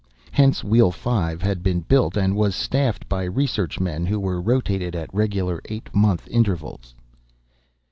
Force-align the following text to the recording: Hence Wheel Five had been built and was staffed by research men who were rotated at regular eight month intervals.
Hence 0.31 0.63
Wheel 0.63 0.89
Five 0.89 1.43
had 1.43 1.61
been 1.61 1.81
built 1.81 2.17
and 2.17 2.35
was 2.35 2.55
staffed 2.55 3.07
by 3.07 3.23
research 3.25 3.79
men 3.79 4.07
who 4.07 4.19
were 4.19 4.41
rotated 4.41 4.95
at 4.95 5.13
regular 5.13 5.61
eight 5.65 5.93
month 5.93 6.27
intervals. 6.27 6.95